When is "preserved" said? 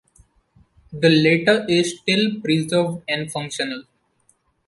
2.43-3.03